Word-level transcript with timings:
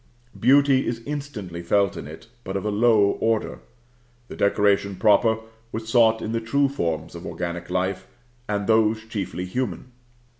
Beauty 0.39 0.87
is 0.87 1.03
instantly 1.05 1.61
felt 1.61 1.95
in 1.95 2.07
it, 2.07 2.25
but 2.43 2.57
of 2.57 2.65
a 2.65 2.71
low 2.71 3.17
order. 3.21 3.59
The 4.29 4.35
decoration 4.35 4.95
proper 4.95 5.37
was 5.71 5.87
sought 5.89 6.23
in 6.23 6.31
the 6.31 6.41
true 6.41 6.69
forms 6.69 7.13
of 7.13 7.23
organic 7.23 7.69
life, 7.69 8.07
and 8.49 8.65
those 8.65 9.05
chiefly 9.05 9.45
human. 9.45 9.91